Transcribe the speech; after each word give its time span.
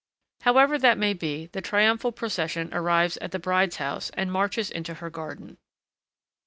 However 0.41 0.79
that 0.79 0.97
may 0.97 1.13
be, 1.13 1.45
the 1.51 1.61
triumphal 1.61 2.11
procession 2.11 2.73
arrives 2.73 3.17
at 3.17 3.29
the 3.29 3.37
bride's 3.37 3.75
house 3.75 4.09
and 4.15 4.31
marches 4.31 4.71
into 4.71 4.95
her 4.95 5.11
garden. 5.11 5.59